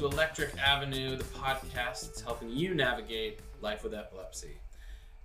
[0.00, 4.56] to Electric Avenue, the podcast that's helping you navigate life with epilepsy.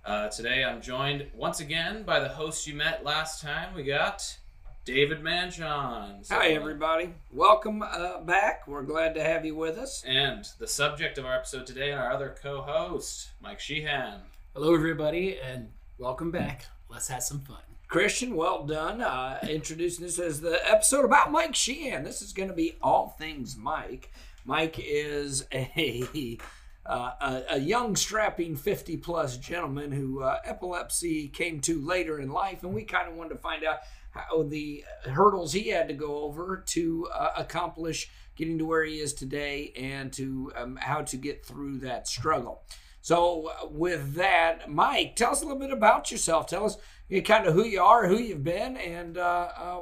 [0.04, 3.74] Uh, today, I'm joined once again by the host you met last time.
[3.74, 4.36] We got
[4.84, 6.22] David Manchon.
[6.24, 7.14] So, Hi, everybody.
[7.32, 8.68] Welcome uh, back.
[8.68, 10.04] We're glad to have you with us.
[10.06, 14.20] And the subject of our episode today, and our other co-host, Mike Sheehan.
[14.54, 16.66] Hello, everybody, and welcome back.
[16.90, 17.62] Let's have some fun.
[17.88, 19.00] Christian, well done.
[19.00, 22.04] Uh, introducing this as the episode about Mike Sheehan.
[22.04, 24.10] This is going to be all things Mike.
[24.46, 26.38] Mike is a
[26.86, 32.30] uh, a, a young, strapping 50 plus gentleman who uh, epilepsy came to later in
[32.30, 33.78] life, and we kind of wanted to find out
[34.10, 39.00] how the hurdles he had to go over to uh, accomplish getting to where he
[39.00, 42.62] is today and to um, how to get through that struggle.
[43.00, 46.46] So, uh, with that, Mike, tell us a little bit about yourself.
[46.46, 46.76] Tell us
[47.08, 49.80] you kind of who you are, who you've been, and uh, uh,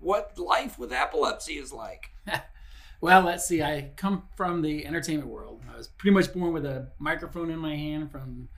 [0.00, 2.10] what life with epilepsy is like.
[3.04, 3.62] Well, let's see.
[3.62, 5.60] I come from the entertainment world.
[5.70, 8.48] I was pretty much born with a microphone in my hand from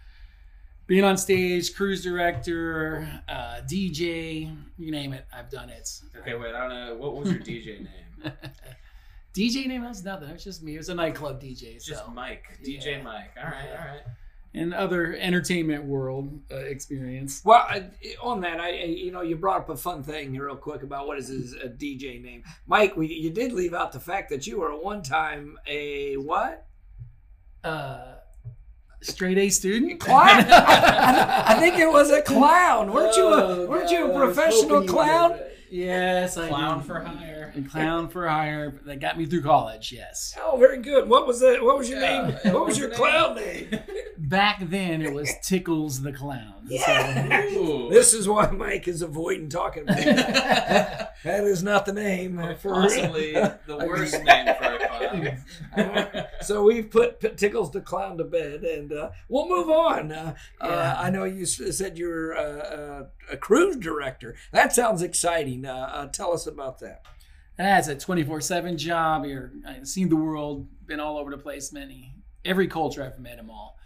[0.87, 5.27] being on stage, cruise director, uh, DJ, you name it.
[5.35, 5.91] I've done it.
[6.21, 6.95] Okay, wait, I don't know.
[6.95, 7.89] What was your DJ name?
[9.35, 10.29] DJ name was nothing.
[10.29, 10.75] It was just me.
[10.75, 11.85] It was a nightclub DJ.
[11.85, 12.05] Just.
[12.15, 12.45] Mike.
[12.65, 13.03] DJ Yeah.
[13.03, 13.33] Mike.
[13.37, 14.03] All right, all right.
[14.57, 17.43] And other entertainment world uh, experience.
[17.45, 17.85] Well, I,
[18.23, 20.83] on that, I I- you know you brought up a fun thing here real quick
[20.83, 22.97] about what is his uh, DJ name, Mike.
[22.97, 26.67] We, you did leave out the fact that you were at one time a what?
[27.63, 28.15] Uh,
[29.03, 30.01] straight A student.
[30.07, 30.45] Clown.
[30.49, 32.93] I, I think it was a clown.
[32.93, 35.39] Weren't you a Oh, weren't you God, a I was professional clown?
[35.71, 36.87] Yes, I Clown did.
[36.87, 37.36] for hire.
[37.55, 38.75] And clown for hire.
[38.85, 39.93] That got me through college.
[39.93, 40.35] Yes.
[40.43, 41.09] Oh, very good.
[41.09, 41.63] What was that?
[41.63, 42.39] What was your Yeah, name?
[42.45, 43.69] yeah, What was your the clown name?
[43.71, 43.81] name?
[44.19, 46.67] Back then, it was Tickles the clown.
[46.73, 47.89] Ooh.
[47.91, 50.07] This is why Mike is avoiding talking about it.
[51.25, 56.25] that is not the name for Possibly the worst name for a clown.
[56.41, 60.11] so we've put, put Tickles the Clown to bed, and uh, we'll move on.
[60.13, 60.97] Uh, uh, Yeah.
[60.99, 64.35] I know you said you're uh, uh, a cruise director.
[64.53, 65.67] That sounds exciting.
[65.67, 67.03] Uh, uh, tell us about that.
[67.59, 69.25] That's a 24 7 job.
[69.25, 73.37] You're, I've seen the world, been all over the place, many, every culture I've met
[73.37, 73.77] them all.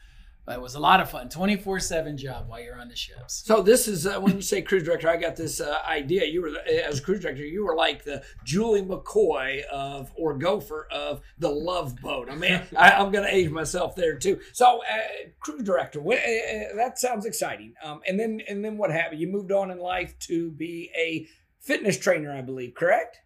[0.46, 1.28] But it was a lot of fun.
[1.28, 3.44] 24 7 job while you're on the ships.
[3.46, 5.08] So this is uh, when you say cruise director.
[5.08, 6.24] I got this uh, idea.
[6.24, 6.50] You were
[6.84, 7.44] as a cruise director.
[7.44, 12.30] You were like the Julie McCoy of or Gopher of the Love Boat.
[12.30, 14.40] I mean, I, I'm going to age myself there too.
[14.52, 16.00] So uh, cruise director.
[16.00, 17.74] uh, uh, that sounds exciting.
[17.84, 19.20] Um, and then and then what happened?
[19.20, 21.28] You moved on in life to be a
[21.60, 22.74] fitness trainer, I believe.
[22.74, 23.20] Correct.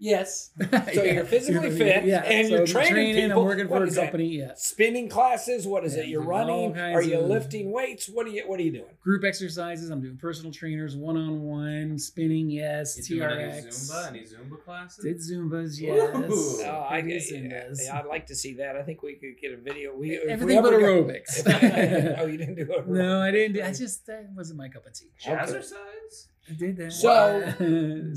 [0.00, 0.50] Yes.
[0.94, 3.40] So you're physically fit, and you're training people.
[3.40, 4.02] I'm working What for a is that?
[4.04, 4.26] company.
[4.28, 4.64] Yes.
[4.64, 5.66] Spinning classes.
[5.66, 6.08] What is Yeah, it?
[6.08, 6.78] You're running.
[6.78, 8.08] Are you of- lifting weights?
[8.08, 8.94] What are you What are you doing?
[9.02, 9.90] Group exercises.
[9.90, 12.48] I'm doing personal trainers, one on one, spinning.
[12.50, 12.96] Yes.
[13.10, 13.40] You doing TRX.
[13.52, 14.08] any Zumba?
[14.08, 15.04] Any Zumba classes?
[15.04, 15.80] Did Zumbas.
[15.80, 16.14] Yes.
[16.32, 16.62] Ooh.
[16.64, 17.78] Oh, I did Zumbas.
[17.84, 18.76] Yeah, I'd like to see that.
[18.76, 19.96] I think we could get a video.
[19.96, 22.16] We if we Everything but ever go- aerobics.
[22.18, 22.86] oh, you didn't do it.
[22.88, 23.56] no, I didn't.
[23.56, 25.10] do- I just that wasn't my cup of tea.
[25.22, 25.74] Jazzercise?
[25.74, 26.92] I did that.
[26.92, 27.52] So,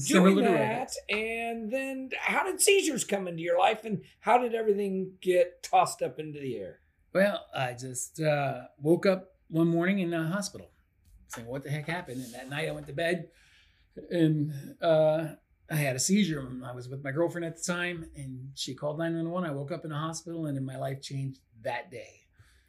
[0.07, 5.13] doing that, and then how did seizures come into your life, and how did everything
[5.21, 6.79] get tossed up into the air?
[7.13, 10.69] Well, I just uh, woke up one morning in the hospital,
[11.27, 13.27] saying, "What the heck happened?" And that night, I went to bed,
[14.09, 15.27] and uh,
[15.69, 16.47] I had a seizure.
[16.65, 19.45] I was with my girlfriend at the time, and she called nine one one.
[19.45, 22.21] I woke up in the hospital, and then my life changed that day.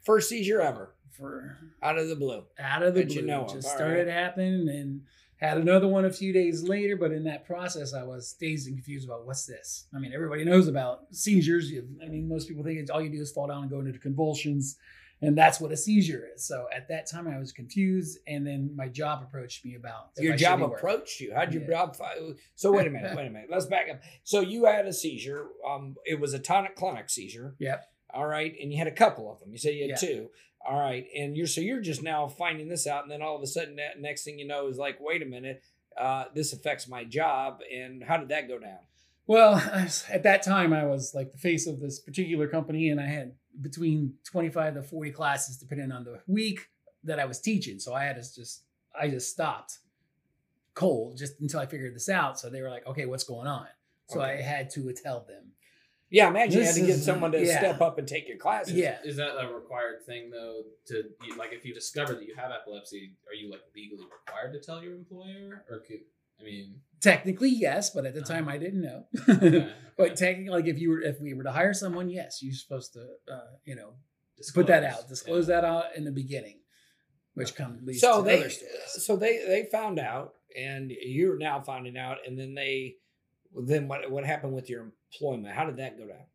[0.03, 2.43] First seizure ever, For out of the blue.
[2.59, 3.53] out of the That blue, you know of.
[3.53, 4.13] just All started right.
[4.13, 5.01] happening, and
[5.43, 6.95] had another one a few days later.
[6.97, 9.87] But in that process, I was dazed and confused about what's this.
[9.95, 11.71] I mean, everybody knows about seizures.
[12.03, 13.97] I mean, most people think it's all you do is fall down and go into
[13.99, 14.77] convulsions,
[15.21, 16.45] and that's what a seizure is.
[16.45, 20.35] So at that time, I was confused, and then my job approached me about Your
[20.35, 21.33] job approached you.
[21.33, 21.69] How'd your Yeah.
[21.69, 21.95] job?
[21.95, 23.13] Fi- so wait a minute.
[23.17, 23.49] Wait a minute.
[23.49, 24.01] Let's back up.
[24.23, 25.47] So you had a seizure.
[25.67, 27.55] Um, it was a tonic-clonic seizure.
[27.59, 27.85] Yep.
[28.13, 29.51] All right, and you had a couple of them.
[29.51, 29.95] You said you had Yeah.
[30.07, 30.29] two.
[30.65, 33.41] All right, and you're so you're just now finding this out, and then all of
[33.43, 35.61] a sudden, that next thing you know is like, wait a minute,
[35.99, 37.59] uh, this affects my job.
[37.73, 38.79] And how did that go down?
[39.27, 42.89] Well, I was- at that time, I was like the face of this particular company,
[42.89, 46.69] and I had between 25 to 40 classes, depending on the week
[47.03, 47.77] that I was teaching.
[47.79, 48.63] So I had to just,
[48.99, 49.79] I just stopped
[50.73, 52.39] cold just until I figured this out.
[52.39, 53.67] So they were like, okay, what's going on?
[54.07, 55.42] So I had to tell them.
[56.13, 57.57] Yeah, imagine you had to get someone to yeah.
[57.57, 58.75] step up and take your classes.
[58.75, 58.97] Yeah.
[59.03, 60.61] Is that a required thing though?
[60.89, 61.03] To
[61.39, 64.83] like, if you discover that you have epilepsy, are you like legally required to tell
[64.83, 66.01] your employer, or could
[66.39, 66.75] I mean?
[67.01, 69.05] Technically, yes, but at the time I didn't know.
[69.27, 72.53] okay, but technically, like if you were, if we were to hire someone, yes, you're
[72.53, 73.01] supposed to,
[73.31, 73.95] uh, you know,
[74.53, 75.61] put that out, disclose Yeah.
[75.61, 76.59] that out in the beginning,
[77.33, 79.03] which comes leads So to they, other stories.
[79.03, 82.97] so they they found out, and you're now finding out, and then they
[83.59, 86.25] then what what happened with your How did that go down?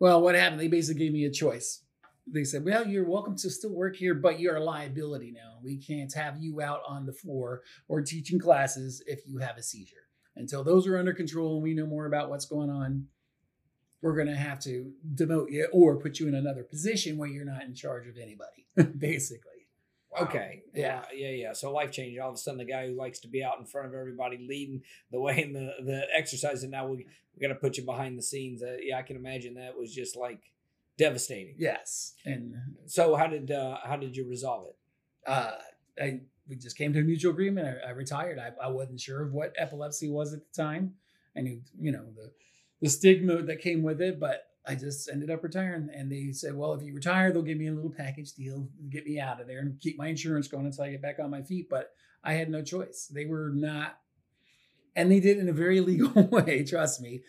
[0.00, 0.60] Well, what happened?
[0.60, 1.82] They basically gave me a choice.
[2.26, 5.58] They said, "Well, you're welcome to still work here, but you're a liability now.
[5.62, 9.62] We can't have you out on the floor or teaching classes if you have a
[9.62, 9.96] seizure.
[10.36, 13.06] Until those are under control and we know more about what's going on,
[14.02, 17.44] we're going to have to demote you or put you in another position where you're
[17.44, 18.66] not in charge of anybody,
[18.98, 19.57] basically."
[20.20, 20.62] Okay.
[20.74, 21.02] Yeah.
[21.14, 21.30] Yeah.
[21.30, 21.52] Yeah.
[21.52, 22.20] So life changing.
[22.20, 24.38] All of a sudden, the guy who likes to be out in front of everybody,
[24.38, 27.84] leading the way in the the exercise, and now we we got to put you
[27.84, 28.62] behind the scenes.
[28.62, 30.40] Uh, yeah, I can imagine that was just like
[30.96, 31.54] devastating.
[31.58, 32.54] Yes, and
[32.86, 34.76] So how did uh, how did you resolve it?
[35.30, 35.52] uh,
[36.00, 37.68] I we just came to a mutual agreement.
[37.84, 38.38] I, I retired.
[38.38, 40.94] I, I wasn't sure of what epilepsy was at the time.
[41.36, 42.32] I knew, you know, the
[42.80, 45.88] the stigma that came with it, but I just ended up retiring.
[45.94, 49.06] And they said, well, if you retire, they'll give me a little package deal, get
[49.06, 51.42] me out of there, and keep my insurance going until I get back on my
[51.42, 51.68] feet.
[51.70, 51.90] But
[52.22, 53.10] I had no choice.
[53.12, 53.98] They were not,
[54.94, 56.64] and they did it in a very legal way.
[56.64, 57.22] Trust me.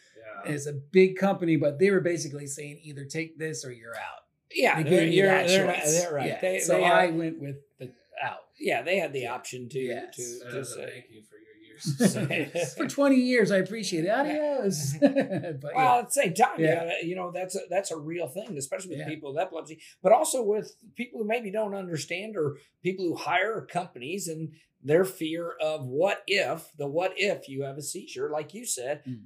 [0.45, 0.51] Yeah.
[0.53, 4.23] It's a big company, but they were basically saying either take this or you're out.
[4.53, 6.01] Yeah, They they're, gave you're, that they're, choice.
[6.01, 6.27] they're right.
[6.27, 6.41] Yeah.
[6.41, 7.91] They, so they I had, went with the
[8.23, 8.39] out.
[8.59, 10.15] yeah, they had the option to Yes.
[10.15, 10.89] to, to say.
[10.89, 11.38] thank you for your
[11.85, 12.13] years.
[12.13, 12.73] service.
[12.77, 14.09] For 20 years, I appreciate it.
[14.09, 14.93] Adios.
[14.95, 15.57] Mm-hmm.
[15.61, 15.99] but Well, yeah.
[15.99, 16.83] at the same time, Yeah.
[16.85, 19.07] yeah, you know that's a, that's a real thing, especially with Yeah.
[19.07, 23.61] people with epilepsy, but also with people who maybe don't understand or people who hire
[23.71, 24.51] companies and
[24.83, 29.03] their fear of what if the what if you have a seizure, like you said,
[29.05, 29.23] Mm.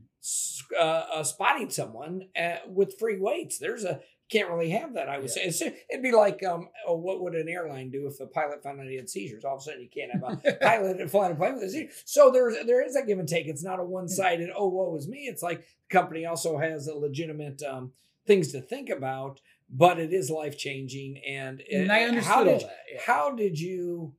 [0.79, 3.59] uh, uh, spotting someone uh, with free weights.
[3.59, 3.99] There's a
[4.31, 5.09] can't really have that.
[5.09, 8.19] I would say it's, it'd be like um, oh, what would an airline do if
[8.19, 9.43] a pilot found out he had seizures?
[9.43, 11.91] All of a sudden, you can't have a pilot flying a plane with a seizure.
[12.05, 13.47] So there's there is a give and take.
[13.47, 14.49] It's not a one sided.
[14.55, 15.27] Oh, woe is me.
[15.27, 17.91] It's like the company also has a legitimate um,
[18.25, 19.39] things to think about,
[19.69, 21.21] but it is life changing.
[21.27, 22.75] And, and I understood how did that.
[22.91, 23.01] yeah.
[23.05, 24.15] how did you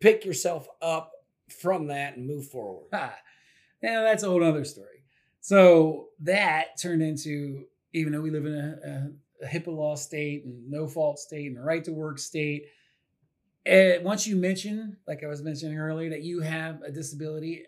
[0.00, 1.12] pick yourself up
[1.48, 2.88] from that and move forward?
[2.92, 3.14] Ha.
[3.82, 5.04] Now that's a whole other story.
[5.40, 10.46] So that turned into, even though we live in a, a, a HIPAA law state
[10.46, 12.64] and no fault state and a right to work state,
[13.66, 17.66] eh, once you mention, like I was mentioning earlier, that you have a disability,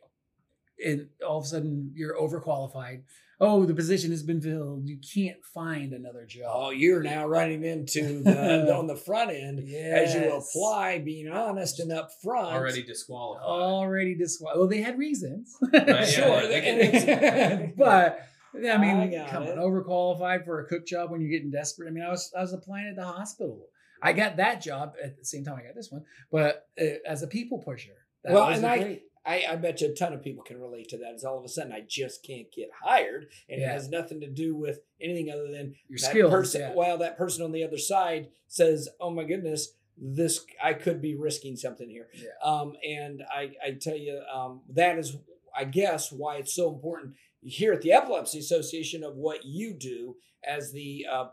[0.85, 3.03] and all of a sudden you're overqualified.
[3.39, 4.89] Oh, the position has been filled.
[4.89, 6.51] You can't find another job.
[6.55, 11.79] Oh, you're now running into the on the front end as you apply, being honest
[11.79, 12.53] and upfront.
[12.55, 13.45] Already disqualified.
[13.45, 14.59] already disqualified.
[14.59, 15.55] Well, they had reasons.
[15.73, 18.21] yeah, sure, they can- but
[18.55, 19.59] I mean, I come it.
[19.59, 21.89] on, overqualified for a cook job when you're getting desperate.
[21.89, 23.67] I mean, I was I was applying at the hospital.
[24.03, 27.23] I got that job at the same time I got this one, but uh, as
[27.23, 27.93] a people pusher.
[28.25, 30.45] That Well, was and a I- great- I, I bet you a ton of people
[30.45, 31.15] can relate to that.
[31.15, 34.29] Is all of a sudden I just can't get hired, and it has nothing to
[34.29, 36.31] do with anything other than your that skills.
[36.31, 36.61] person.
[36.61, 36.75] yeah.
[36.75, 41.17] Well, that person on the other side says, "Oh my goodness, this I could be
[41.17, 42.31] risking something here." Yeah.
[42.43, 45.17] Um, and I, I tell you, um, that is,
[45.57, 50.17] I guess, why it's so important here at the Epilepsy Association of what you do
[50.47, 51.27] as the uh,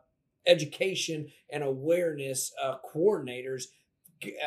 [0.48, 3.66] education and awareness uh, coordinators.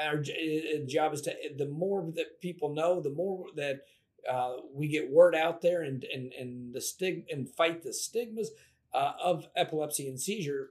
[0.05, 3.83] Our uh, job is to the more that people know, the more that
[4.31, 8.51] uh, we get word out there and and and the stig and fight the stigmas
[8.93, 10.71] uh, of epilepsy and seizure,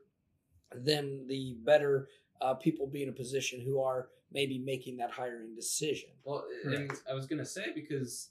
[0.73, 2.09] then the better
[2.41, 6.09] uh, people be in a position who are maybe making that hiring decision.
[6.23, 8.29] Well, and I was gonna say because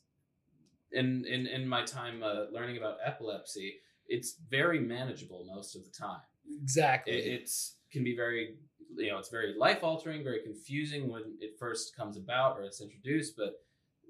[0.92, 5.90] in in in my time uh, learning about epilepsy, it's very manageable most of the
[5.90, 6.20] time.
[6.62, 7.14] exactly.
[7.14, 8.56] It, it's can be very
[8.96, 12.80] you know it's very life altering, very confusing when it first comes about or it's
[12.80, 13.54] introduced, but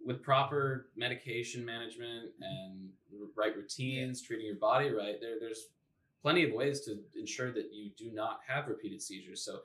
[0.05, 2.43] with proper medication management mm-hmm.
[2.43, 2.91] and
[3.37, 5.69] right routines, treating your body right, there there's
[6.23, 9.45] plenty of ways to ensure that you do not have repeated seizures.
[9.45, 9.61] So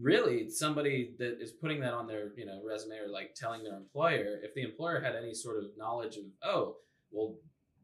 [0.00, 3.76] really somebody that is putting that on their you know resume or like telling their
[3.76, 6.76] employer if the employer had any sort of knowledge of oh
[7.10, 7.34] well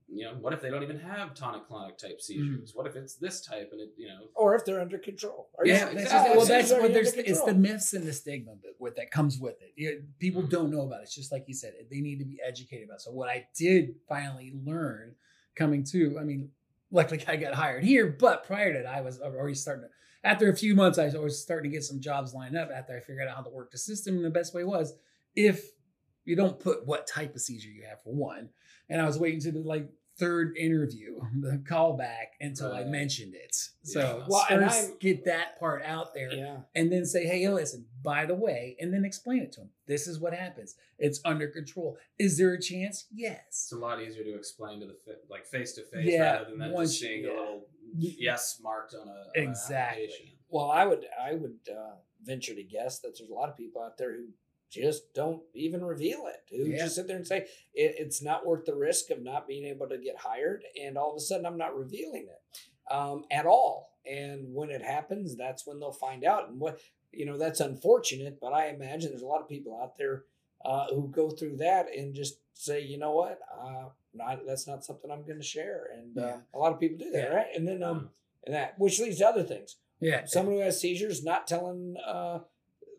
[0.08, 3.16] you know what if they don't even have tonic clonic type seizures what if it's
[3.16, 5.48] this type and it you know Or if they're under control.
[5.58, 6.36] Are Yeah, that's exactly.
[6.36, 7.08] well, that's what there's.
[7.16, 9.72] under It's the myths and the stigma that with that comes with it.
[9.76, 10.50] You- people Mhm.
[10.50, 11.04] don't know about it.
[11.04, 11.74] It's just like you said.
[11.90, 12.96] They need to be educated about.
[12.96, 13.00] it.
[13.02, 15.16] So what I did finally learn
[15.56, 16.52] coming to, I mean,
[16.92, 19.90] luckily I got hired here, but prior to that, I was already starting to.
[20.22, 22.70] After a few months, I was starting to get some jobs lined up.
[22.70, 24.94] After I figured out how to work the system, and the best way was
[25.34, 25.72] if
[26.24, 28.50] you don't put what type of seizure you have for one,
[28.88, 29.88] and I was waiting to the like
[30.18, 32.86] third interview, the callback until I Right.
[32.88, 33.54] mentioned it.
[33.82, 34.24] So Yeah.
[34.28, 36.60] Well, and first I'm- get that part out there Yeah.
[36.74, 39.70] and then say, hey, listen, by the way, and then explain it to them.
[39.86, 40.74] This is what happens.
[40.98, 41.98] It's under control.
[42.18, 43.06] Is there a chance?
[43.12, 43.40] Yes.
[43.50, 44.96] it's a lot easier to explain to the
[45.28, 47.30] like face to face Yeah, rather than them once- just seeing yeah.
[47.30, 50.38] a little yes marked on a on an Exactly.
[50.48, 53.82] Well, I would I would uh, venture to guess that there's a lot of people
[53.82, 54.28] out there who
[54.70, 56.42] just don't even reveal it.
[56.50, 56.78] Who Yeah.
[56.84, 57.38] just sit there and say
[57.74, 61.10] it, it's not worth the risk of not being able to get hired, and all
[61.10, 63.92] of a sudden I'm not revealing it um, at all.
[64.04, 66.48] And when it happens, that's when they'll find out.
[66.48, 66.80] And what
[67.12, 68.38] you know, that's unfortunate.
[68.40, 70.24] But I imagine there's a lot of people out there
[70.64, 74.84] uh, who go through that and just say, you know what, uh, not that's not
[74.84, 75.88] something I'm going to share.
[75.94, 76.36] And uh, Yeah.
[76.54, 77.34] a lot of people do that, Yeah.
[77.36, 77.46] right?
[77.54, 78.10] And then um,
[78.44, 80.24] and that which leads to other things Yeah.
[80.26, 82.40] someone who has seizures not telling uh,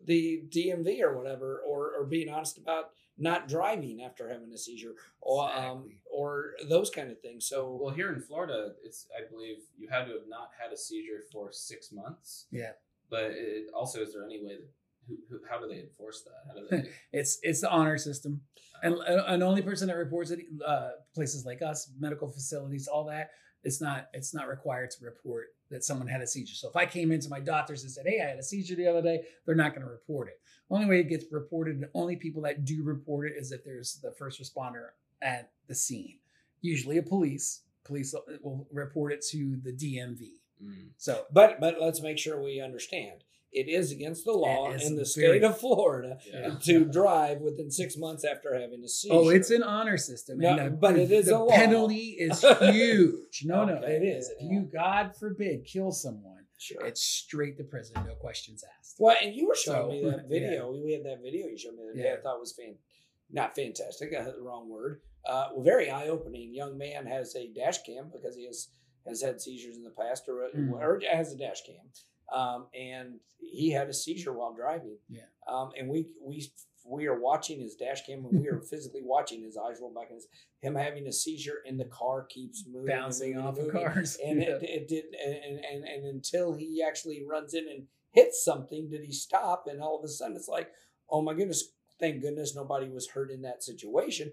[0.08, 2.86] the DMV or whatever, or or being honest about
[3.18, 7.46] not driving after having a seizure, or um, or those kind of things.
[7.46, 10.76] So Well, here in Florida, it's I believe you had to have not had a
[10.76, 12.46] seizure for six months.
[12.50, 12.72] Yeah.
[13.10, 14.68] But it, also, is there any way that
[15.06, 16.40] who, who, how do they enforce that?
[16.46, 16.90] How do they?
[17.12, 18.40] It's it's the honor system,
[18.82, 23.04] and and the only person that reports it, uh, places like us, medical facilities, all
[23.06, 23.30] that,
[23.62, 26.54] it's not it's not required to report that someone had a seizure.
[26.54, 28.86] So if I came into my doctors and said, "Hey, I had a seizure the
[28.86, 30.40] other day," they're not going to report it.
[30.70, 34.00] Only way it gets reported, and only people that do report it is if there's
[34.00, 34.90] the first responder
[35.22, 36.18] at the scene,
[36.60, 37.62] usually a police.
[37.84, 40.40] Police will report it to the DMV.
[40.62, 40.88] Mm.
[40.96, 43.24] So but but let's make sure we understand.
[43.50, 46.56] It is against the law in the very- state of Florida Yeah.
[46.64, 49.14] to drive within six months after having a seizure.
[49.14, 50.38] Oh, it's an honor system.
[50.38, 51.50] No, and the- but it is the a law.
[51.54, 53.42] penalty is huge.
[53.44, 54.28] No, no, it is.
[54.38, 56.84] If you, God forbid, kill someone, sure.
[56.84, 58.96] it's straight to prison, no questions asked.
[58.98, 60.40] Well, and you were showing So, me that yeah.
[60.40, 60.70] video.
[60.72, 62.08] We had that video you showed me the other day.
[62.10, 62.14] Yeah.
[62.18, 62.74] I thought was fan,
[63.30, 64.12] not fantastic.
[64.14, 65.00] I had the wrong word.
[65.26, 66.52] Uh, well, very eye opening.
[66.54, 68.68] Young man has a dash cam because he has
[69.06, 70.72] has had seizures in the past, or, Mm.
[70.72, 71.76] or has a dash cam,
[72.34, 74.96] um, and he had a seizure while driving.
[75.08, 75.22] Yeah.
[75.46, 76.50] Um, and we we
[76.86, 80.08] we are watching his dash cam, and we are physically watching his eyes roll back,
[80.10, 80.26] and his,
[80.60, 84.16] him having a seizure, and the car keeps moving, Bouncing moving, off of cars.
[84.24, 84.48] and Yeah.
[84.50, 89.04] it, it did and, and and until he actually runs in and hits something did
[89.04, 90.70] he stop and all of a sudden it's like
[91.10, 94.32] oh my goodness thank goodness nobody was hurt in that situation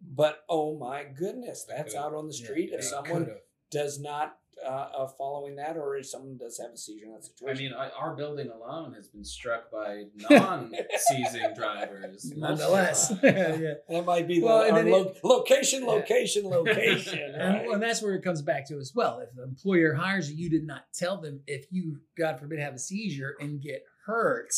[0.00, 3.40] but oh my goodness that's out on the Yeah, street if someone could've.
[3.70, 7.26] does not uh, uh following that or if someone does have a seizure in that
[7.48, 12.32] I mean, I, our building alone has been struck by non-seizing drivers.
[12.36, 13.60] Nonetheless, multiple times.
[13.62, 13.74] yeah.
[13.88, 15.90] that might be the Well, and our then lo- location Yeah.
[15.90, 19.20] location location And, and that's where it comes back to as well.
[19.20, 22.74] If the employer hires you, you did not tell them if you, God forbid, have
[22.74, 24.52] a seizure and get hurt,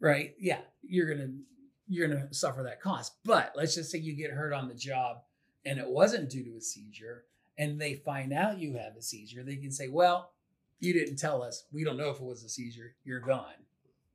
[0.00, 0.34] right?
[0.38, 1.30] Yeah, you're gonna
[1.86, 3.14] you're gonna suffer that cost.
[3.24, 5.18] But let's just say you get hurt on the job
[5.64, 7.24] and it wasn't due to a seizure,
[7.58, 10.32] and they find out you have a seizure, they can say, "Well,
[10.80, 11.64] you didn't tell us.
[11.72, 12.94] We don't know if it was a seizure.
[13.04, 13.52] You're gone."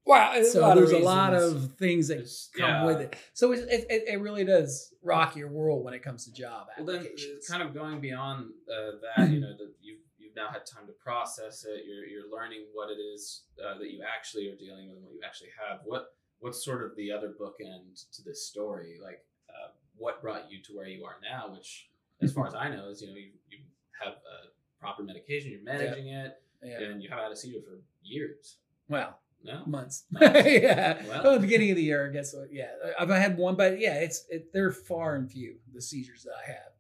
[0.06, 2.86] wow there's So a lot there's of a lot of things that It's- come yeah.
[2.86, 3.16] with it.
[3.34, 6.68] So it, it, it- it really does rock your world when it comes to job
[6.78, 7.08] Well, then,
[7.50, 10.94] kind of going beyond uh, that, you know, that you've you've now had time to
[10.94, 11.86] process it.
[11.88, 15.14] You're you're learning what it is uh, that you actually are dealing with and what
[15.14, 15.80] you actually have.
[15.86, 16.08] What
[16.40, 18.98] what's sort of the other bookend to this story?
[19.02, 21.50] Like, uh, what brought you to where you are now?
[21.54, 21.88] Which,
[22.24, 23.60] as far as I know, is you know you you
[24.04, 24.14] have
[24.84, 25.52] proper medication.
[25.52, 26.82] You're managing it, yeah.
[26.82, 28.58] and you haven't had a seizure for years.
[28.90, 30.06] Well, No, months.
[30.12, 30.42] Months.
[30.46, 31.02] yeah.
[31.08, 31.24] Well.
[31.24, 32.36] Well, the beginning of the year, I guess.
[32.52, 32.68] Yeah,
[33.00, 36.52] I've had one, but yeah, it's it, they're far and few the seizures that I
[36.52, 36.72] have,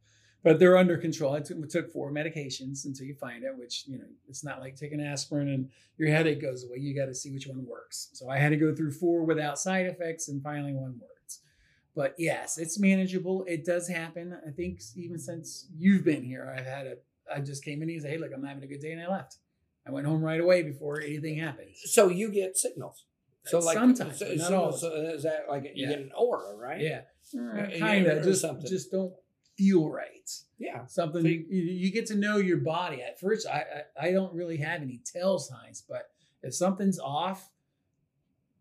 [0.44, 1.34] but they're under control.
[1.34, 4.76] I took, took four medications until you find it, which you know it's not like
[4.76, 6.78] taking aspirin and your headache goes away.
[6.78, 8.10] You got to see which one works.
[8.14, 11.12] So I had to go through four without side effects, and finally one works.
[11.96, 13.44] But yes, it's manageable.
[13.48, 14.36] It does happen.
[14.48, 16.96] I think even since you've been here, I've had a.
[17.34, 19.08] I just came in and said, "Hey, look, I'm having a good day," and I
[19.08, 19.38] left.
[19.88, 21.70] I went home right away before anything happened.
[21.76, 23.06] so you get signals
[23.46, 24.72] uh, so like Sometimes, so, not so, all.
[24.72, 25.90] so is that like you Yeah.
[25.90, 27.02] get an aura right Yeah,
[27.34, 28.24] Yeah, kind of.
[28.24, 28.66] Just something.
[28.66, 29.14] just don't
[29.58, 30.30] feel right.
[30.58, 33.02] yeah Something So you, you get to know your body.
[33.02, 33.66] At first, I,
[34.00, 36.10] I I don't really have any tell signs, but
[36.42, 37.50] if something's off,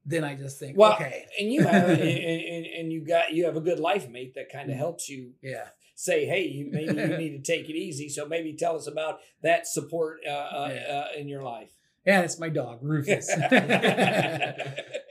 [0.04, 3.44] then I just think, Well, okay, and you have and, and, and you got you
[3.44, 4.78] have a good life mate that kind of Mhm.
[4.78, 8.52] helps you yeah, say hey you maybe you need to take it easy so maybe
[8.54, 10.92] tell us about that support uh, uh, Yeah.
[11.14, 11.70] uh, in your life
[12.04, 13.30] yeah, it's my dog Rufus.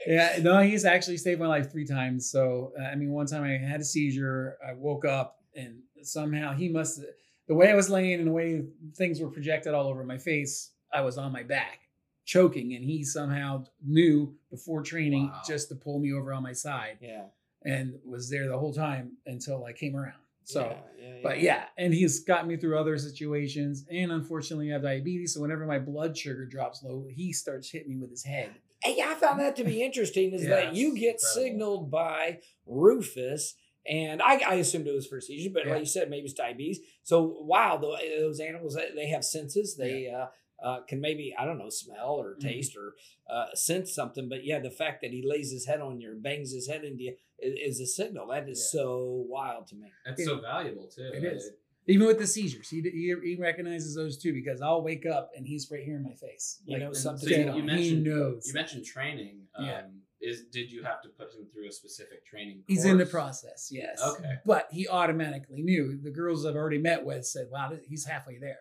[0.06, 2.30] yeah, no, he's actually saved my life three times.
[2.30, 4.58] So uh, I mean, one time I had a seizure.
[4.66, 7.00] I woke up and somehow he must.
[7.48, 8.62] The way I was laying and the way
[8.96, 11.80] things were projected all over my face, I was on my back,
[12.24, 15.42] choking, and he somehow knew before training Wow.
[15.46, 17.24] just to pull me over on my side yeah
[17.64, 20.18] and was there the whole time until I came around.
[20.44, 20.62] So.
[20.98, 23.84] yeah, yeah, But yeah, and he's got me through other situations.
[23.88, 25.34] And unfortunately, I have diabetes.
[25.34, 28.50] So whenever my blood sugar drops low, he starts hitting me with his head.
[28.82, 31.18] Hey, I found that to be interesting is Yeah, that you get incredible.
[31.34, 33.54] signaled by Rufus,
[33.86, 35.72] and I, I assumed it was for seizure, but Yeah.
[35.74, 36.80] like you said, maybe it's diabetes.
[37.04, 39.76] So wow, tho- those animals they have senses.
[39.76, 40.26] They uh,
[40.62, 42.40] uh, can maybe I don't know smell or Mhm.
[42.40, 42.94] taste or
[43.28, 44.28] uh, sense something.
[44.28, 46.84] But yeah, the fact that he lays his head on you, or bangs his head
[46.84, 48.26] into you, is, is a signal.
[48.28, 48.80] That is Yeah.
[48.80, 49.88] so wild to me.
[50.06, 51.10] It's so valuable too.
[51.14, 51.50] It is.
[51.88, 55.44] Even with the seizures, he, he he recognizes those too because I'll wake up and
[55.44, 56.62] he's right here in my face.
[56.64, 57.54] You know something- So you, you on.
[57.56, 58.46] he mentioned knows.
[58.46, 59.48] you mentioned training.
[59.56, 59.82] Um, Yeah.
[60.24, 62.62] Is did you have to put him through a specific training?
[62.68, 64.00] He's in the process, yes.
[64.00, 64.34] Okay.
[64.46, 65.98] But he automatically knew.
[66.00, 68.60] The girls I've already met with said, "Wow, he's halfway there."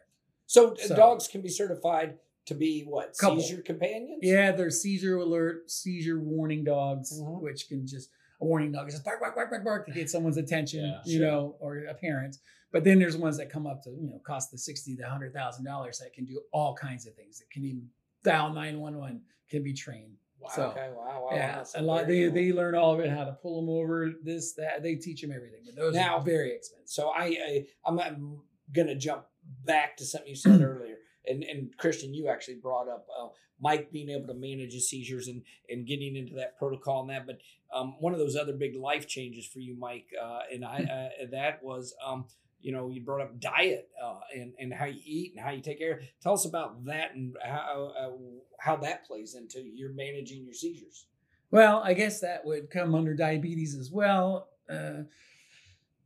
[0.52, 3.40] So, uh, So- dogs can be certified to be what Couple.
[3.42, 4.20] seizure companions.
[4.22, 7.40] Yeah, there's seizure alert, seizure warning dogs, Mhm.
[7.42, 8.10] which can just
[8.42, 11.02] a warning dog is just bark, bark, bark, bark, bark to get someone's attention, Yeah,
[11.06, 11.28] you sure.
[11.28, 12.36] know, or a parent.
[12.72, 15.32] But then there's ones that come up to you know cost the sixty to hundred
[15.34, 17.40] thousand dollars that can do all kinds of things.
[17.40, 17.90] That can even
[18.24, 20.18] dial nine one one, can be trained.
[20.40, 20.50] Wow.
[20.54, 20.90] So, Okay.
[20.90, 21.28] Wow.
[21.30, 22.08] wow yeah, a lot.
[22.08, 22.34] They cool.
[22.34, 24.82] they learn all of it, how to pull them over, this that.
[24.84, 25.62] They teach them everything.
[25.66, 26.90] But those Now- are very expensive.
[26.90, 28.42] So I, I I'm, I'm
[28.74, 29.26] gonna jump
[29.66, 33.28] back to something you said earlier, and and Christian, you actually brought up uh,
[33.60, 37.26] Mike being able to manage his seizures and and getting into that protocol and that.
[37.26, 37.40] But
[37.74, 41.26] um, one of those other big life changes for you, Mike, uh, and I uh,
[41.32, 42.26] that was um,
[42.62, 45.62] you know you brought up diet uh, and and how you eat and how you
[45.62, 46.02] take care.
[46.22, 48.12] Tell us about that and how uh,
[48.60, 51.06] how that plays into your managing your seizures.
[51.52, 54.48] Well, I guess that would come under diabetes as well.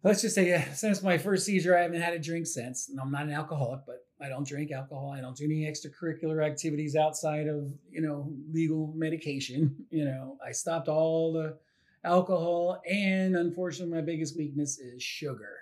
[0.05, 2.89] Let's just say, uh, since my first seizure, I haven't had a drink since.
[2.89, 5.11] And I'm not an alcoholic, but I don't drink alcohol.
[5.17, 9.75] I don't do any extracurricular activities outside of you know legal medication.
[9.89, 11.57] You know, I stopped all the
[12.03, 15.55] alcohol, and unfortunately, my biggest weakness is sugar.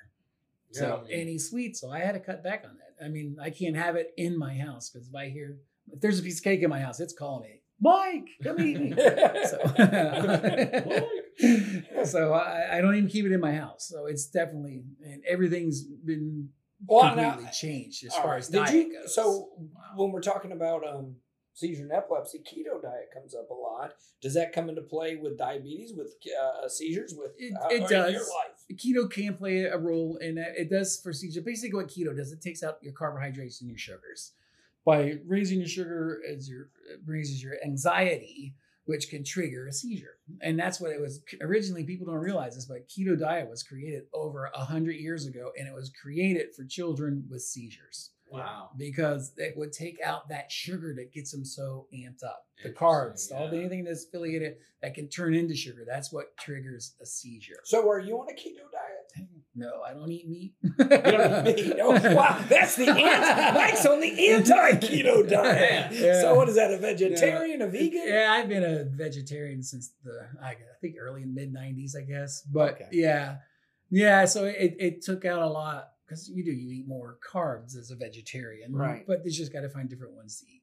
[0.73, 1.15] Yeah, So Yeah.
[1.15, 3.05] any sweet, so I had to cut back on that.
[3.05, 5.57] I mean, I can't have it in my house because if I hear
[5.89, 8.77] if there's a piece of cake in my house, it's calling me, Mike, come eat
[8.77, 8.93] me.
[9.45, 11.07] So,
[12.05, 13.87] so I, I don't even keep it in my house.
[13.87, 16.49] So it's definitely and everything's been
[16.85, 18.37] Well, now- completely changed as far right.
[18.39, 19.15] as Did diet you, goes.
[19.15, 19.49] So
[19.95, 21.15] when we're talking about um,
[21.53, 23.93] seizure and epilepsy, keto diet comes up a lot.
[24.21, 28.13] Does that come into play with diabetes, with uh, seizures, with It- uh, it does.
[28.13, 28.49] your life?
[28.73, 30.53] keto can play a role in that.
[30.57, 31.41] It does for seizure.
[31.41, 34.31] Basically, what keto does, it takes out your carbohydrates and your sugars.
[34.85, 40.17] By raising your sugar as your it raises your anxiety, which can trigger a seizure.
[40.41, 41.83] And that's what it was originally.
[41.83, 45.67] People don't realize this, but keto diet was created over a hundred years ago, and
[45.67, 48.71] it was created for children with seizures Wow.
[48.77, 52.45] because it would take out that sugar that gets them so amped up.
[52.63, 55.83] The carbs, all the, anything that's affiliated that can turn into sugar.
[55.87, 57.59] That's what triggers a seizure.
[57.63, 59.27] So are you on a keto diet?
[59.55, 60.55] No, I don't eat meat.
[60.63, 61.75] You don't eat meat.
[61.81, 63.51] Oh, wow, that's the anti.
[63.53, 65.91] Mike's on the anti-keto diet.
[65.93, 66.21] Yeah.
[66.21, 66.71] So what is that?
[66.73, 67.61] A vegetarian?
[67.61, 68.01] A vegan?
[68.07, 72.41] Yeah, I've been a vegetarian since the I think early mid '90s, I guess.
[72.51, 72.87] But Okay.
[72.93, 73.37] yeah,
[73.91, 74.25] yeah.
[74.25, 77.91] So it it took out a lot because you do you eat more carbs as
[77.91, 79.03] a vegetarian, Right.
[79.05, 80.62] But you just got to find different ones to eat.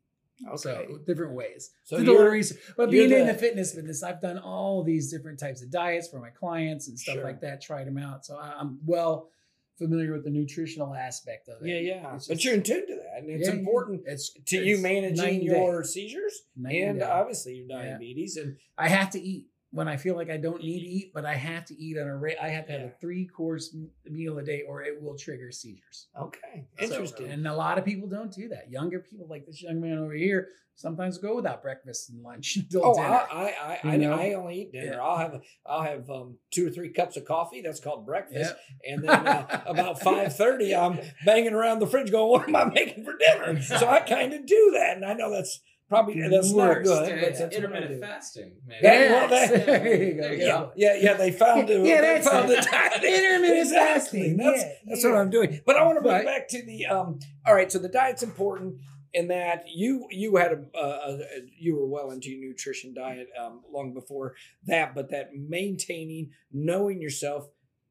[0.57, 1.71] So different ways.
[1.85, 2.43] So to you're-
[2.77, 6.09] But being in the- the fitness business, I've done all these different types of diets
[6.09, 7.25] for my clients and stuff Sure.
[7.25, 7.61] like that.
[7.61, 9.31] Tried them out, so I'm well
[9.77, 11.69] familiar with the nutritional aspect of it.
[11.69, 12.15] Yeah, yeah.
[12.17, 13.59] It's But you're in tune to that, and it's Yeah, yeah.
[13.61, 15.87] important It's to you it's night managing your day.
[15.89, 17.05] seizures and day.
[17.05, 17.93] obviously your Yeah.
[17.93, 18.37] diabetes.
[18.37, 21.25] And I have to eat when I feel like I don't need to eat, but
[21.25, 22.37] I have to eat on a rate.
[22.43, 22.87] I have to have Yeah.
[22.89, 26.09] a three course meal a day, or it will trigger seizures.
[26.21, 27.29] okay, So- interesting.
[27.31, 28.71] and a lot of people don't do that.
[28.71, 32.85] Younger people, like this young man over here, sometimes go without breakfast and lunch until
[32.85, 33.07] Oh, dinner.
[33.07, 34.15] I, I, I, You know?
[34.15, 34.93] I only eat dinner.
[34.95, 35.03] Yeah.
[35.05, 37.61] I'll have, I'll have um, two or three cups of coffee.
[37.61, 38.55] That's called breakfast.
[38.85, 38.93] Yeah.
[38.95, 42.65] And then uh, about five thirty, I'm banging around the fridge, going, "What am I
[42.65, 46.53] making for dinner?" So I kind of do that, and I know that's probably that's
[46.53, 48.53] not good, Yeah, that's intermittent fasting.
[48.67, 48.81] Maybe.
[48.83, 49.51] That- well, Yes.
[49.51, 50.21] that- there you go.
[50.23, 50.47] There you Yeah.
[50.49, 50.73] go.
[50.77, 51.85] Yeah, yeah, they found it.
[51.87, 53.05] Yeah, they that's found the diet.
[53.05, 53.91] Intermittent exactly.
[53.95, 54.37] fasting.
[54.39, 55.11] That's Yeah, that's yeah.
[55.11, 55.61] what I'm doing.
[55.67, 56.25] But I want to bring Right.
[56.25, 57.19] back to the um.
[57.47, 58.77] All right, so the diet's important
[59.13, 61.19] in that you you had a, a, a
[61.59, 64.35] you were well into your nutrition diet um, long before
[64.67, 67.49] that, but that maintaining, knowing yourself,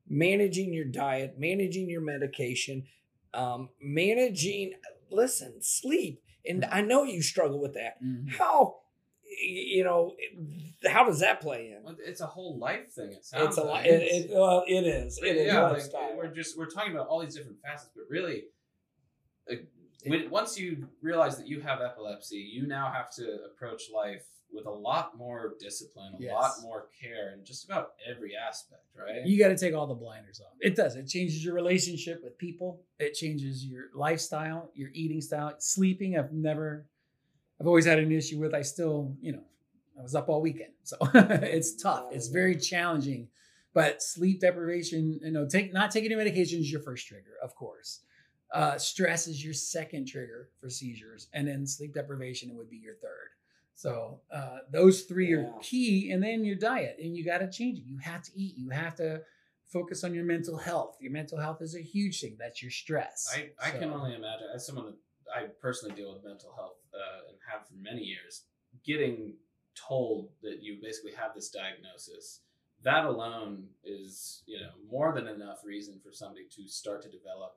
[0.08, 2.86] managing your diet, managing your medication,
[3.34, 4.74] um, managing.
[5.12, 8.02] Listen, sleep, and I know you struggle with that.
[8.04, 8.30] Mhm.
[8.32, 8.78] How
[9.42, 10.16] you know
[10.88, 11.84] how does that play in?
[11.84, 13.12] Well, It's a whole life thing.
[13.14, 13.74] It sounds It's a lot.
[13.78, 13.86] like.
[13.86, 15.18] It, it, well, it is.
[15.24, 16.16] It is yeah, like, lifestyle.
[16.18, 18.46] we're just we're talking about all these different facets, but really,
[19.48, 19.68] like,
[20.06, 24.66] when, once you realize that you have epilepsy, you now have to approach life with
[24.66, 26.34] a lot more discipline, a Yes.
[26.34, 29.26] lot more care, in just about every aspect, right?
[29.26, 30.54] You got to take all the blinders off.
[30.60, 30.96] It does.
[30.96, 32.82] It changes your relationship with people.
[33.00, 36.18] It changes your lifestyle, your eating style, sleeping.
[36.18, 36.86] I've never,
[37.60, 38.54] I've always had an issue with.
[38.54, 39.44] I still, you know,
[39.98, 42.06] I was up all weekend, so it's tough.
[42.12, 43.28] It's very challenging.
[43.74, 47.54] But sleep deprivation, you know, take not taking your medication is your first trigger, of
[47.56, 48.02] course.
[48.52, 52.96] Uh, stress is your second trigger for seizures, and then sleep deprivation would be your
[52.96, 53.30] third.
[53.80, 55.38] So uh, those three Yeah.
[55.38, 57.86] are key, and then your diet, and you got to change it.
[57.86, 58.58] You have to eat.
[58.58, 59.22] You have to
[59.68, 60.98] focus on your mental health.
[61.00, 62.36] Your mental health is a huge thing.
[62.38, 63.34] That's your stress.
[63.34, 67.30] I, I can only imagine as someone that I personally deal with mental health uh,
[67.30, 68.44] and have for many years,
[68.84, 69.36] getting
[69.76, 72.42] told that you basically have this diagnosis,
[72.84, 77.54] that alone is you know more than enough reason for somebody to start to develop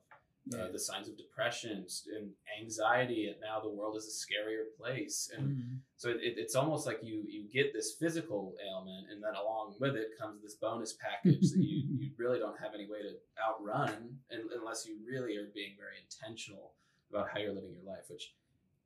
[0.46, 0.58] Yeah.
[0.64, 3.28] uh, the signs of depression and anxiety.
[3.28, 5.78] And now the world is a scarier place, and Mhm.
[5.96, 9.76] so it, it, it's almost like you you get this physical ailment, and then along
[9.78, 13.12] with it comes this bonus package that you, you really don't have any way to
[13.40, 16.74] outrun, un unless you really are being very intentional
[17.10, 18.34] about how you're living your life, which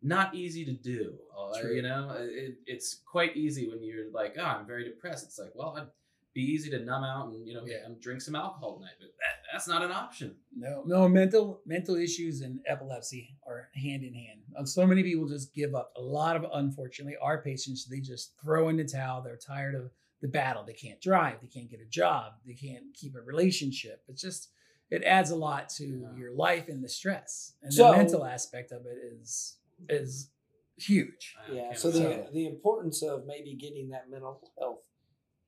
[0.02, 1.18] not easy to do.
[1.36, 5.24] uh, you know, it, it's quite easy when you're like, oh, I'm very depressed.
[5.24, 5.88] It's like, well, I'd
[6.36, 7.88] be easy to numb out and you know Yeah.
[7.98, 10.36] drink some alcohol tonight, but that, that's not an option.
[10.54, 14.40] No, no, mental mental issues and epilepsy are hand in hand.
[14.56, 15.92] Uh, so many people just give up.
[15.96, 19.22] A lot of, unfortunately, our patients they just throw in the towel.
[19.22, 20.62] They're tired of the battle.
[20.64, 21.40] They can't drive.
[21.40, 22.34] They can't get a job.
[22.46, 24.02] They can't keep a relationship.
[24.06, 24.50] It's just
[24.90, 26.16] it adds a lot to Yeah.
[26.16, 27.54] your life and the stress.
[27.62, 29.56] And So- the mental aspect of it is
[29.88, 30.30] is
[30.78, 31.34] huge.
[31.50, 31.72] Yeah.
[31.74, 32.34] So the imagine.
[32.34, 34.82] the importance of maybe getting that mental health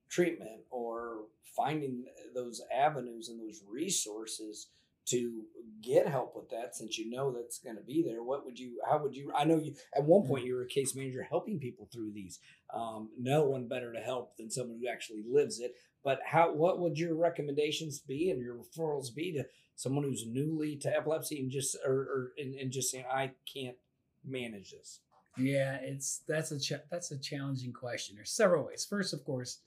[0.09, 1.25] treatment or
[1.57, 4.69] finding those avenues and those resources
[5.07, 5.43] to
[5.83, 8.79] get help with that since you know that's going to be there what would you
[8.89, 11.59] how would you i know you at one point you were a case manager helping
[11.59, 12.41] people through these
[12.75, 15.73] um, no one better to help than someone who actually lives it
[16.05, 19.45] but how what would your recommendations be and your referrals be to
[19.77, 23.77] someone who's newly to epilepsy and just or, or and, and just saying i can't
[24.25, 25.01] manage this
[25.39, 28.17] Yeah, it's that's a cha- that's a challenging question.
[28.17, 28.85] There's several ways.
[28.85, 29.61] First, of course,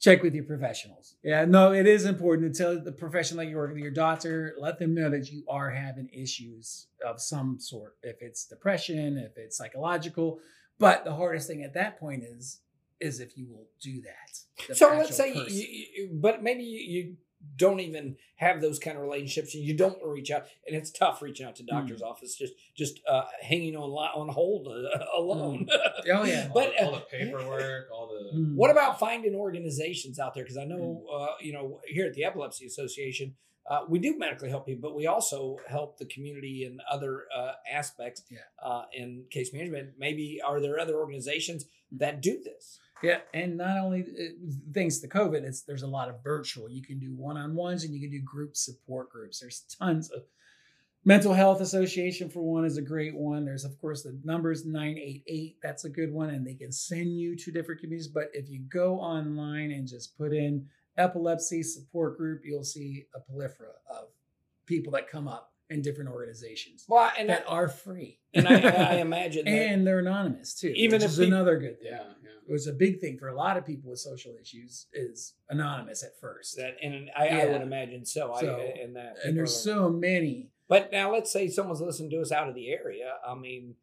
[0.00, 1.16] check with your professionals.
[1.22, 4.54] Yeah, no, it is important to tell the professional that you work with your doctor.
[4.58, 7.96] Let them know that you are having issues of some sort.
[8.02, 10.40] If it's depression, if it's psychological,
[10.78, 12.60] but the hardest thing at that point is
[13.00, 14.76] is if you will do that.
[14.76, 17.16] So let's say, you, you, you- but maybe you, you
[17.56, 21.20] don't even have those kind of relationships, and you don't reach out, and it's tough
[21.22, 21.76] reaching out to Hmm.
[21.76, 25.68] doctor's office, just just uh, hanging on li- on hold uh, alone.
[26.12, 26.48] Oh yeah.
[26.54, 28.56] but, the, all uh, the paperwork, all the Mm.
[28.56, 30.42] What about finding organizations out there?
[30.44, 31.14] Because I know, Hmm.
[31.22, 33.36] uh, you know, here at the Epilepsy Association,
[33.70, 37.52] uh, we do medically help people, but we also help the community in other uh,
[37.72, 38.38] aspects Yeah.
[38.62, 39.90] uh, in case management.
[39.98, 42.78] Maybe are there other organizations that do this?
[43.02, 46.68] Yeah, and not only uh, thanks to COVID, it's there's a lot of virtual.
[46.68, 49.38] You can do one-on-ones and you can do group support groups.
[49.38, 50.22] There's tons of
[51.04, 53.44] mental health association for one is a great one.
[53.44, 55.56] There's of course the numbers 988.
[55.62, 58.08] That's a good one, and they can send you to different communities.
[58.08, 63.20] But if you go online and just put in epilepsy support group, you'll see a
[63.20, 64.08] plethora of
[64.66, 68.18] people that come up in different organizations Well, and that are free.
[68.34, 70.72] and I, I imagine that and they're anonymous too.
[70.74, 72.30] Even if is peop- another good thing yeah, yeah.
[72.48, 76.02] it was a big thing for a lot of people with social issues is anonymous
[76.02, 77.52] at first that, and I, I Yeah.
[77.52, 78.34] would imagine so.
[78.40, 82.10] So, I, and that, and there's are- so many But now, let's say someone's listening
[82.10, 83.12] to us out of the area.
[83.26, 83.74] I mean,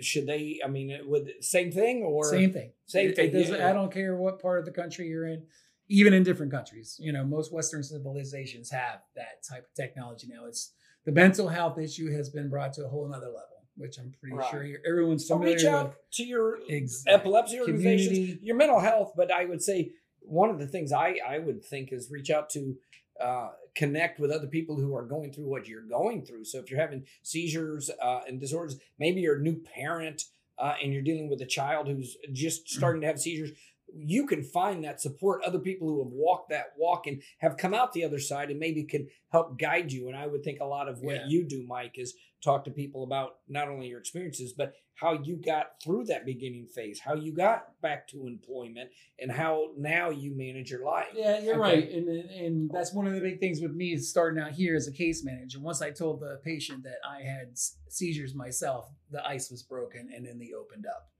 [0.00, 0.60] should they?
[0.64, 3.70] I mean, would same thing or same thing Same It- thing, it yeah.
[3.70, 5.46] i don't care what part of the country you're in
[5.88, 10.46] even in different countries you know most western civilizations have that type of technology now
[10.46, 10.72] it's
[11.04, 13.40] the mental health issue has been brought to a whole nother level
[13.76, 14.50] which i'm pretty Right.
[14.50, 17.12] sure you're, everyone's So familiar reach out with to your Exactly.
[17.14, 18.40] epilepsy organizations, Community.
[18.46, 19.12] your mental health.
[19.16, 22.48] But I would say one of the things I, I would think is reach out
[22.50, 22.76] to
[23.20, 26.44] uh, connect with other people who are going through what you're going through.
[26.44, 30.22] So if you're having seizures uh, and disorders, maybe you're a new parent
[30.58, 33.50] uh, and you're dealing with a child who's just starting to have seizures.
[33.96, 37.74] You can find that support, other people who have walked that walk and have come
[37.74, 40.08] out the other side and maybe can help guide you.
[40.08, 41.26] And I would think a lot of what Yeah.
[41.28, 45.36] you do, Mike, is talk to people about not only your experiences, but how you
[45.36, 50.36] got through that beginning phase, how you got back to employment, and how now you
[50.36, 51.08] manage your life.
[51.14, 51.80] Yeah, you're Okay.
[51.80, 54.76] right, and and- and that's one of the big things with me starting out here
[54.76, 55.58] as a case manager.
[55.60, 60.24] Once I told the patient that I had seizures myself, the ice was broken, and
[60.26, 61.10] then they opened up.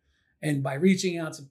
[0.44, 1.42] And by reaching out to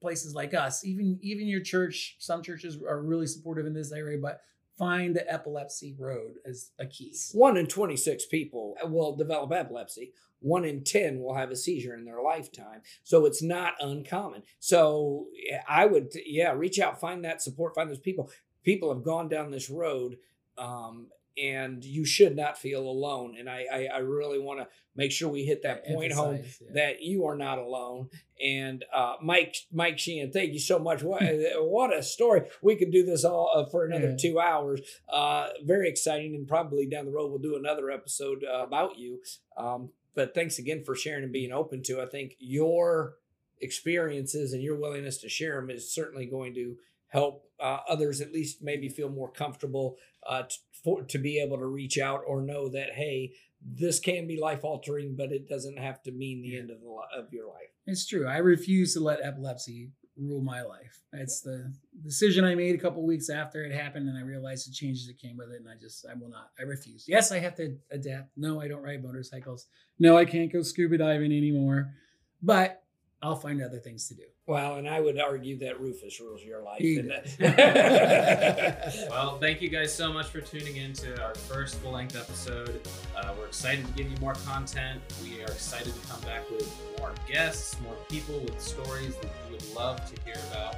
[0.00, 4.18] places like us, even even your church, some churches are really supportive in this area,
[4.20, 4.42] but
[4.78, 7.14] find the epilepsy road as a key.
[7.32, 10.12] One in 26 people will develop epilepsy.
[10.40, 12.82] One in 10 will have a seizure in their lifetime.
[13.04, 14.42] So it's not uncommon.
[14.58, 15.28] So
[15.68, 18.30] I would, yeah, reach out, find that support, find those people.
[18.64, 20.16] People have gone down this road
[20.58, 23.36] um, and you should not feel alone.
[23.38, 26.68] And I, I, I really want to make sure we hit that point home yeah.
[26.74, 28.10] that you are not alone.
[28.44, 31.02] And uh, Mike, Mike Sheehan, thank you so much.
[31.02, 31.22] What,
[31.56, 32.42] what a story!
[32.60, 34.16] We could do this all uh, for another Yeah.
[34.16, 34.80] two hours.
[35.08, 39.20] Uh, very exciting, and probably down the road we'll do another episode uh, about you.
[39.56, 42.02] Um, but thanks again for sharing and being open to.
[42.02, 43.14] I think your
[43.60, 46.76] experiences and your willingness to share them is certainly going to
[47.12, 49.96] help uh, others at least maybe feel more comfortable
[50.28, 53.32] uh, t- for, to be able to reach out or know that hey
[53.64, 56.88] this can be life altering but it doesn't have to mean the end of, the,
[56.88, 58.26] li- of your life It's true.
[58.26, 61.00] I refuse to let epilepsy rule my life.
[61.12, 61.72] It's the
[62.04, 65.18] decision I made a couple weeks after it happened, and I realized the changes that
[65.18, 66.50] came with it, and I just, I will not.
[66.58, 67.06] I refuse.
[67.08, 68.28] Yes, I have to adapt.
[68.36, 69.66] No, I don't ride motorcycles.
[69.98, 71.94] No, I can't go scuba diving anymore.
[72.42, 72.81] But
[73.22, 74.24] I'll find other things to do.
[74.46, 79.68] well and i would argue that rufus rules your life and that- Well, thank you
[79.68, 82.80] guys so much for tuning in to our first full length episode.
[83.16, 85.00] Uh, we're excited to give you more content.
[85.22, 89.52] We are excited to come back with more guests, more people with stories that you
[89.52, 90.74] would love to hear about.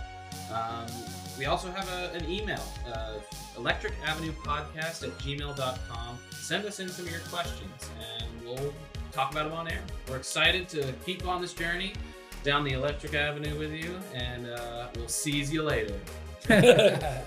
[0.52, 0.86] Um,
[1.38, 3.14] we also have a, an email, uh,
[3.56, 6.18] electric avenue podcast at gmail.com.
[6.32, 8.72] Send us in some of your questions and we'll
[9.12, 9.80] talk about them on air.
[10.08, 11.94] We're excited to keep on this journey
[12.44, 15.98] down the electric avenue with you, and uh, we'll seize you later.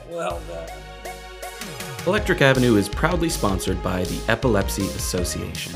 [0.09, 0.67] well uh,
[2.05, 5.75] Electric Avenue is proudly sponsored by the Epilepsy Association,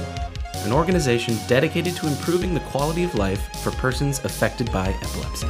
[0.54, 5.48] an organization dedicated to improving the quality of life for persons affected by epilepsy.